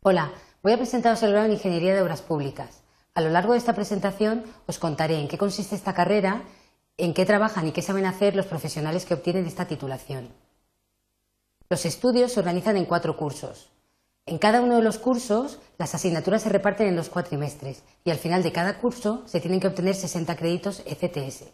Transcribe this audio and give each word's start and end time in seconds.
Hola, 0.00 0.30
voy 0.62 0.72
a 0.72 0.76
presentaros 0.76 1.24
el 1.24 1.32
grado 1.32 1.46
en 1.46 1.52
Ingeniería 1.52 1.92
de 1.92 2.00
Obras 2.00 2.22
Públicas. 2.22 2.82
A 3.14 3.20
lo 3.20 3.30
largo 3.30 3.52
de 3.52 3.58
esta 3.58 3.74
presentación 3.74 4.44
os 4.68 4.78
contaré 4.78 5.18
en 5.18 5.26
qué 5.26 5.36
consiste 5.36 5.74
esta 5.74 5.92
carrera, 5.92 6.44
en 6.98 7.12
qué 7.14 7.26
trabajan 7.26 7.66
y 7.66 7.72
qué 7.72 7.82
saben 7.82 8.06
hacer 8.06 8.36
los 8.36 8.46
profesionales 8.46 9.04
que 9.04 9.14
obtienen 9.14 9.44
esta 9.44 9.66
titulación. 9.66 10.28
Los 11.68 11.84
estudios 11.84 12.30
se 12.30 12.38
organizan 12.38 12.76
en 12.76 12.84
cuatro 12.84 13.16
cursos. 13.16 13.70
En 14.24 14.38
cada 14.38 14.62
uno 14.62 14.76
de 14.76 14.82
los 14.82 14.98
cursos, 14.98 15.58
las 15.78 15.96
asignaturas 15.96 16.42
se 16.42 16.48
reparten 16.48 16.86
en 16.86 16.94
dos 16.94 17.08
cuatrimestres 17.08 17.82
y 18.04 18.10
al 18.12 18.18
final 18.18 18.44
de 18.44 18.52
cada 18.52 18.78
curso 18.78 19.24
se 19.26 19.40
tienen 19.40 19.58
que 19.58 19.66
obtener 19.66 19.96
60 19.96 20.36
créditos 20.36 20.84
ECTS. 20.86 21.46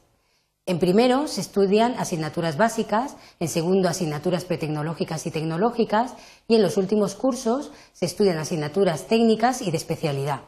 En 0.67 0.79
primero 0.79 1.29
se 1.29 1.43
estudian 1.43 1.95
asignaturas 1.99 2.57
básicas, 2.57 3.17
en 3.39 3.49
segundo 3.49 3.87
asignaturas 3.87 4.47
pretecnológicas 4.47 5.27
y 5.27 5.30
tecnológicas 5.30 6.15
y 6.48 6.55
en 6.55 6.62
los 6.62 6.79
últimos 6.79 7.15
cursos 7.16 7.71
se 7.93 8.07
estudian 8.07 8.38
asignaturas 8.38 9.07
técnicas 9.07 9.61
y 9.61 9.71
de 9.71 9.77
especialidad. 9.77 10.41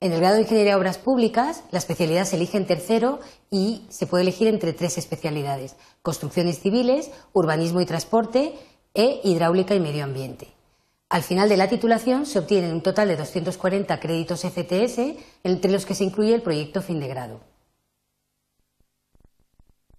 En 0.00 0.12
el 0.12 0.18
grado 0.18 0.34
de 0.34 0.42
Ingeniería 0.42 0.72
de 0.72 0.80
Obras 0.80 0.98
Públicas, 0.98 1.62
la 1.70 1.78
especialidad 1.78 2.24
se 2.24 2.34
elige 2.34 2.58
en 2.58 2.66
tercero 2.66 3.20
y 3.48 3.82
se 3.90 4.08
puede 4.08 4.22
elegir 4.22 4.48
entre 4.48 4.72
tres 4.72 4.98
especialidades, 4.98 5.76
construcciones 6.02 6.58
civiles, 6.58 7.12
urbanismo 7.32 7.80
y 7.80 7.86
transporte 7.86 8.54
e 8.92 9.20
hidráulica 9.22 9.76
y 9.76 9.80
medio 9.80 10.02
ambiente. 10.02 10.48
Al 11.08 11.22
final 11.22 11.48
de 11.48 11.56
la 11.56 11.68
titulación 11.68 12.26
se 12.26 12.40
obtienen 12.40 12.72
un 12.72 12.82
total 12.82 13.06
de 13.06 13.16
240 13.16 14.00
créditos 14.00 14.44
ECTS, 14.44 15.16
entre 15.44 15.70
los 15.70 15.86
que 15.86 15.94
se 15.94 16.02
incluye 16.02 16.34
el 16.34 16.42
proyecto 16.42 16.82
fin 16.82 16.98
de 16.98 17.06
grado. 17.06 17.53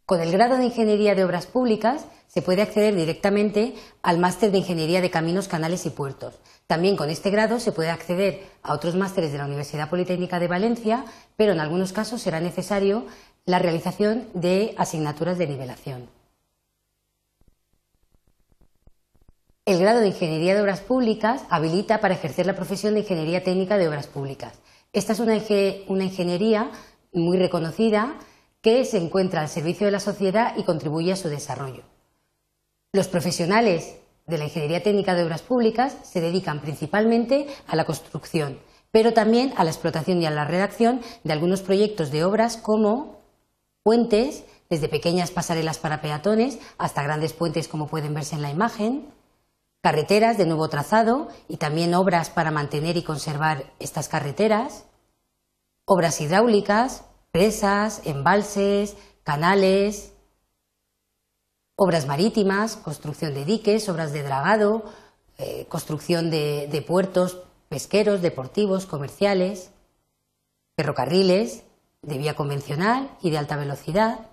Con 0.05 0.21
el 0.21 0.31
grado 0.31 0.57
de 0.57 0.65
Ingeniería 0.65 1.15
de 1.15 1.23
Obras 1.23 1.47
Públicas 1.47 2.05
se 2.27 2.43
puede 2.43 2.61
acceder 2.61 2.95
directamente 2.95 3.73
al 4.03 4.19
máster 4.19 4.51
de 4.51 4.59
Ingeniería 4.59 5.01
de 5.01 5.09
Caminos, 5.09 5.47
Canales 5.47 5.87
y 5.87 5.89
Puertos. 5.89 6.35
También 6.67 6.95
con 6.95 7.09
este 7.09 7.31
grado 7.31 7.59
se 7.59 7.71
puede 7.71 7.89
acceder 7.89 8.43
a 8.61 8.73
otros 8.73 8.95
másteres 8.95 9.31
de 9.31 9.39
la 9.39 9.45
Universidad 9.45 9.89
Politécnica 9.89 10.39
de 10.39 10.47
Valencia, 10.47 11.05
pero 11.37 11.53
en 11.53 11.59
algunos 11.59 11.91
casos 11.91 12.21
será 12.21 12.39
necesario 12.39 13.05
la 13.45 13.57
realización 13.57 14.27
de 14.35 14.75
asignaturas 14.77 15.39
de 15.39 15.47
nivelación. 15.47 16.07
El 19.65 19.79
grado 19.79 20.01
de 20.01 20.07
Ingeniería 20.09 20.53
de 20.53 20.61
Obras 20.61 20.81
Públicas 20.81 21.41
habilita 21.49 21.99
para 21.99 22.13
ejercer 22.13 22.45
la 22.45 22.55
profesión 22.55 22.93
de 22.93 22.99
Ingeniería 22.99 23.43
Técnica 23.43 23.79
de 23.79 23.87
Obras 23.87 24.05
Públicas. 24.05 24.53
Esta 24.93 25.13
es 25.13 25.19
una, 25.19 25.35
una 25.87 26.03
ingeniería 26.03 26.69
muy 27.11 27.39
reconocida 27.39 28.19
que 28.65 28.83
se 28.83 28.97
encuentra 28.97 29.41
al 29.41 29.47
servicio 29.47 29.85
de 29.85 29.91
la 29.91 29.99
sociedad 29.99 30.55
y 30.57 30.63
contribuye 30.63 31.11
a 31.11 31.15
su 31.15 31.29
desarrollo. 31.29 31.83
Los 32.93 33.07
profesionales 33.07 33.97
de 34.25 34.39
la 34.39 34.45
Ingeniería 34.45 34.81
Técnica 34.81 35.13
de 35.13 35.23
Obras 35.23 35.43
Públicas 35.43 35.95
se 36.01 36.19
dedican 36.19 36.61
principalmente 36.61 37.45
a 37.67 37.75
la 37.75 37.85
construcción, 37.85 38.57
pero 38.89 39.13
también 39.13 39.53
a 39.55 39.63
la 39.63 39.69
explotación 39.69 40.19
y 40.19 40.25
a 40.25 40.31
la 40.31 40.45
redacción 40.45 41.01
de 41.23 41.31
algunos 41.31 41.61
proyectos 41.61 42.09
de 42.09 42.23
obras 42.23 42.57
como 42.57 43.19
puentes, 43.83 44.45
desde 44.67 44.89
pequeñas 44.89 45.29
pasarelas 45.29 45.77
para 45.77 46.01
peatones 46.01 46.57
hasta 46.79 47.03
grandes 47.03 47.33
puentes 47.33 47.67
como 47.67 47.85
pueden 47.85 48.15
verse 48.15 48.33
en 48.33 48.41
la 48.41 48.49
imagen, 48.49 49.13
carreteras 49.83 50.39
de 50.39 50.47
nuevo 50.47 50.69
trazado 50.69 51.27
y 51.47 51.57
también 51.57 51.93
obras 51.93 52.31
para 52.31 52.49
mantener 52.49 52.97
y 52.97 53.03
conservar 53.03 53.71
estas 53.77 54.09
carreteras, 54.09 54.87
obras 55.85 56.19
hidráulicas, 56.19 57.03
presas, 57.35 58.01
embalses, 58.05 58.95
canales, 59.25 60.13
obras 61.75 62.07
marítimas, 62.07 62.77
construcción 62.77 63.33
de 63.33 63.43
diques, 63.43 63.89
obras 63.89 64.13
de 64.13 64.23
dragado, 64.23 64.85
eh, 65.37 65.65
construcción 65.67 66.29
de, 66.29 66.69
de 66.71 66.81
puertos 66.81 67.41
pesqueros, 67.67 68.21
deportivos, 68.21 68.85
comerciales, 68.85 69.71
ferrocarriles 70.77 71.65
de 72.03 72.17
vía 72.17 72.37
convencional 72.37 73.11
y 73.21 73.31
de 73.31 73.37
alta 73.37 73.57
velocidad 73.57 74.27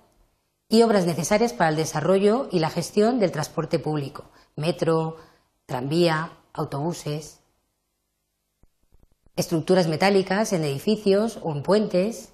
y 0.69 0.83
obras 0.83 1.05
necesarias 1.05 1.53
para 1.53 1.71
el 1.71 1.77
desarrollo 1.77 2.49
y 2.53 2.61
la 2.61 2.71
gestión 2.71 3.19
del 3.19 3.33
transporte 3.33 3.81
público, 3.81 4.27
metro, 4.55 5.17
tranvía, 5.67 6.39
autobuses, 6.53 7.41
estructuras 9.35 9.89
metálicas 9.89 10.53
en 10.53 10.63
edificios 10.63 11.41
o 11.43 11.51
en 11.51 11.65
puentes, 11.65 12.32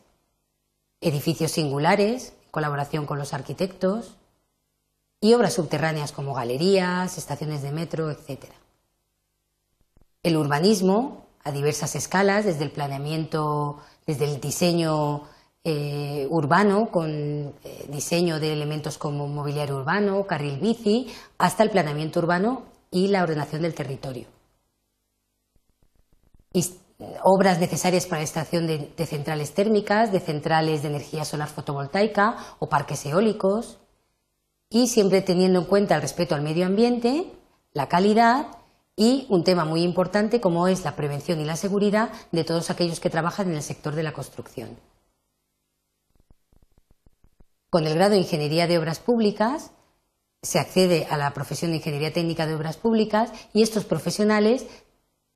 edificios 1.01 1.53
singulares, 1.53 2.35
en 2.45 2.51
colaboración 2.51 3.07
con 3.07 3.19
los 3.19 3.35
arquitectos, 3.35 4.17
y 5.21 5.35
obras 5.35 5.55
subterráneas 5.55 6.13
como 6.13 6.35
galerías, 6.35 7.19
estaciones 7.19 7.63
de 7.63 7.73
metro, 7.73 8.11
etc. 8.11 8.45
El 10.23 10.37
urbanismo, 10.37 11.27
a 11.43 11.51
diversas 11.51 11.97
escalas, 11.97 12.45
desde 12.45 12.65
el 12.65 12.71
planeamiento, 12.71 13.81
desde 14.07 14.27
el 14.27 14.41
diseño 14.41 15.23
eh, 15.65 16.27
urbano, 16.31 16.91
con 16.91 17.11
eh, 17.11 17.53
diseño 17.89 18.39
de 18.39 18.53
elementos 18.53 18.99
como 18.99 19.27
mobiliario 19.27 19.77
urbano, 19.77 20.27
carril 20.27 20.59
bici, 20.59 21.13
hasta 21.39 21.63
el 21.63 21.71
planeamiento 21.71 22.21
urbano 22.21 22.63
y 22.91 23.09
la 23.09 23.23
ordenación 23.23 23.63
del 23.63 23.75
territorio 23.75 24.29
obras 27.23 27.61
necesarias 27.61 28.07
para 28.07 28.21
la 28.21 28.25
estación 28.25 28.67
de, 28.67 29.07
centrales 29.07 29.55
térmicas, 29.55 30.13
de 30.13 30.21
centrales 30.21 30.83
de 30.83 30.89
energía 30.89 31.25
solar 31.25 31.49
fotovoltaica 31.49 32.37
o 32.59 32.69
parques 32.69 33.07
eólicos, 33.07 33.79
y 34.71 34.89
siempre 34.89 35.23
teniendo 35.23 35.61
en 35.61 35.65
cuenta 35.65 35.95
el 35.95 36.03
respeto 36.03 36.35
al 36.35 36.43
medio 36.43 36.67
ambiente, 36.67 37.33
la 37.73 37.89
calidad 37.89 38.47
y 38.97 39.27
un 39.31 39.45
tema 39.45 39.65
muy 39.65 39.83
importante 39.83 40.41
como 40.41 40.67
es 40.67 40.85
la 40.85 40.97
prevención 40.97 41.41
y 41.41 41.45
la 41.45 41.57
seguridad 41.57 42.11
de 42.33 42.45
todos 42.45 42.69
aquellos 42.69 43.01
que 43.01 43.11
trabajan 43.11 43.49
en 43.49 43.57
el 43.57 43.63
sector 43.63 43.95
de 43.95 44.03
la 44.03 44.13
construcción. 44.13 44.77
Con 47.71 47.87
el 47.87 47.95
grado 47.95 48.13
de 48.13 48.19
Ingeniería 48.19 48.67
de 48.67 48.79
Obras 48.79 48.99
Públicas 48.99 49.71
se 50.43 50.59
accede 50.59 51.07
a 51.11 51.17
la 51.17 51.33
profesión 51.33 51.71
de 51.71 51.79
Ingeniería 51.79 52.13
Técnica 52.13 52.47
de 52.47 52.55
Obras 52.55 52.77
Públicas 52.77 53.31
y 53.53 53.63
estos 53.63 53.85
profesionales 53.85 54.67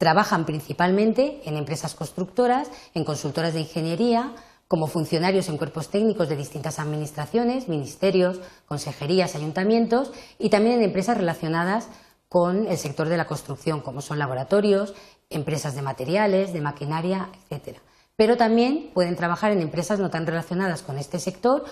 Trabajan 0.02 0.46
principalmente 0.46 1.40
en 1.44 1.56
empresas 1.56 1.94
constructoras, 1.94 2.68
en 2.92 3.04
consultoras 3.04 3.54
de 3.54 3.60
ingeniería, 3.60 4.32
como 4.66 4.88
funcionarios 4.88 5.48
en 5.48 5.58
cuerpos 5.58 5.90
técnicos 5.90 6.28
de 6.28 6.34
distintas 6.34 6.80
administraciones, 6.80 7.68
ministerios, 7.68 8.40
consejerías, 8.66 9.36
ayuntamientos 9.36 10.10
y 10.40 10.50
también 10.50 10.78
en 10.78 10.82
empresas 10.82 11.16
relacionadas 11.16 11.86
con 12.28 12.66
el 12.66 12.78
sector 12.78 13.08
de 13.08 13.16
la 13.16 13.28
construcción, 13.28 13.80
como 13.80 14.00
son 14.00 14.18
laboratorios, 14.18 14.92
empresas 15.30 15.76
de 15.76 15.82
materiales, 15.82 16.52
de 16.52 16.62
maquinaria, 16.62 17.28
etc. 17.50 17.78
Pero 18.16 18.36
también 18.36 18.90
pueden 18.92 19.14
trabajar 19.14 19.52
en 19.52 19.60
empresas 19.60 20.00
no 20.00 20.10
tan 20.10 20.26
relacionadas 20.26 20.82
con 20.82 20.98
este 20.98 21.20
sector, 21.20 21.64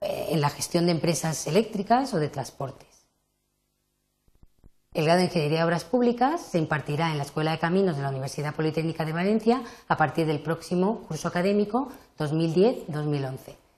eh, 0.00 0.28
en 0.30 0.40
la 0.40 0.48
gestión 0.48 0.86
de 0.86 0.92
empresas 0.92 1.46
eléctricas 1.46 2.14
o 2.14 2.18
de 2.20 2.30
transportes. 2.30 2.95
El 4.96 5.04
grado 5.04 5.18
de 5.18 5.26
Ingeniería 5.26 5.58
de 5.58 5.64
Obras 5.66 5.84
Públicas 5.84 6.40
se 6.40 6.56
impartirá 6.56 7.10
en 7.10 7.18
la 7.18 7.24
Escuela 7.24 7.50
de 7.50 7.58
Caminos 7.58 7.96
de 7.96 8.02
la 8.02 8.08
Universidad 8.08 8.54
Politécnica 8.54 9.04
de 9.04 9.12
Valencia 9.12 9.60
a 9.88 9.96
partir 9.98 10.26
del 10.26 10.40
próximo 10.40 11.02
curso 11.06 11.28
académico 11.28 11.92
2010-2011. 12.18 13.65